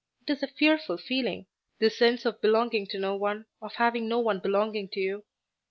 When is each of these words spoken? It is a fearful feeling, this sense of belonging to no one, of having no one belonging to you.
It 0.27 0.31
is 0.33 0.41
a 0.41 0.47
fearful 0.47 0.97
feeling, 0.97 1.45
this 1.77 1.95
sense 1.99 2.25
of 2.25 2.41
belonging 2.41 2.87
to 2.87 2.97
no 2.97 3.15
one, 3.15 3.45
of 3.61 3.75
having 3.75 4.07
no 4.09 4.17
one 4.17 4.39
belonging 4.39 4.89
to 4.93 4.99
you. 4.99 5.25